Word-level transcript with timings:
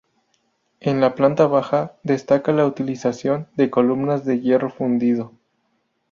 En 0.79 0.99
la 0.99 1.13
planta 1.13 1.45
baja 1.45 1.93
destaca 2.01 2.51
la 2.53 2.65
utilización 2.65 3.47
de 3.55 3.69
columnas 3.69 4.25
de 4.25 4.39
hierro 4.39 4.71
fundido. 4.71 5.31